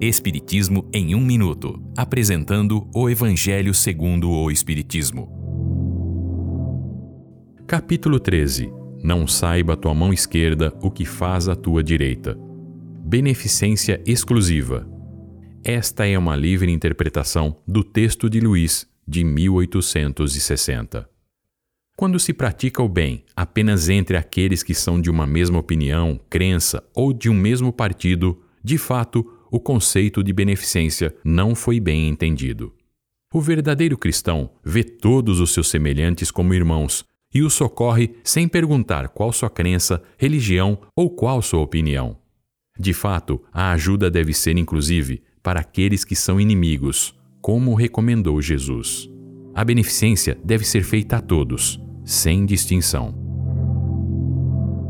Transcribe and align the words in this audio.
Espiritismo 0.00 0.88
em 0.92 1.16
um 1.16 1.20
minuto, 1.20 1.82
apresentando 1.96 2.88
o 2.94 3.10
Evangelho 3.10 3.74
segundo 3.74 4.30
o 4.30 4.48
Espiritismo. 4.48 5.28
Capítulo 7.66 8.20
13. 8.20 8.72
Não 9.02 9.26
saiba 9.26 9.72
a 9.72 9.76
tua 9.76 9.92
mão 9.94 10.12
esquerda 10.12 10.72
o 10.80 10.88
que 10.88 11.04
faz 11.04 11.48
a 11.48 11.56
tua 11.56 11.82
direita. 11.82 12.38
Beneficência 13.04 14.00
exclusiva. 14.06 14.88
Esta 15.64 16.06
é 16.06 16.16
uma 16.16 16.36
livre 16.36 16.70
interpretação 16.70 17.56
do 17.66 17.82
texto 17.82 18.30
de 18.30 18.38
Luís, 18.38 18.86
de 19.04 19.24
1860. 19.24 21.10
Quando 21.96 22.20
se 22.20 22.32
pratica 22.32 22.80
o 22.80 22.88
bem 22.88 23.24
apenas 23.34 23.88
entre 23.88 24.16
aqueles 24.16 24.62
que 24.62 24.74
são 24.74 25.00
de 25.00 25.10
uma 25.10 25.26
mesma 25.26 25.58
opinião, 25.58 26.20
crença 26.30 26.84
ou 26.94 27.12
de 27.12 27.28
um 27.28 27.34
mesmo 27.34 27.72
partido, 27.72 28.40
de 28.62 28.78
fato, 28.78 29.37
o 29.50 29.60
conceito 29.60 30.22
de 30.22 30.32
beneficência 30.32 31.14
não 31.24 31.54
foi 31.54 31.80
bem 31.80 32.08
entendido. 32.08 32.74
O 33.32 33.40
verdadeiro 33.40 33.96
cristão 33.98 34.50
vê 34.64 34.82
todos 34.82 35.40
os 35.40 35.52
seus 35.52 35.68
semelhantes 35.68 36.30
como 36.30 36.54
irmãos 36.54 37.04
e 37.32 37.42
os 37.42 37.52
socorre 37.52 38.14
sem 38.24 38.48
perguntar 38.48 39.08
qual 39.10 39.32
sua 39.32 39.50
crença, 39.50 40.02
religião 40.16 40.78
ou 40.96 41.10
qual 41.10 41.42
sua 41.42 41.60
opinião. 41.60 42.16
De 42.78 42.92
fato, 42.94 43.42
a 43.52 43.72
ajuda 43.72 44.10
deve 44.10 44.32
ser 44.32 44.56
inclusive 44.56 45.22
para 45.42 45.60
aqueles 45.60 46.04
que 46.04 46.16
são 46.16 46.40
inimigos, 46.40 47.14
como 47.40 47.74
recomendou 47.74 48.40
Jesus. 48.40 49.10
A 49.54 49.64
beneficência 49.64 50.38
deve 50.44 50.64
ser 50.64 50.84
feita 50.84 51.16
a 51.16 51.20
todos, 51.20 51.80
sem 52.04 52.46
distinção. 52.46 53.27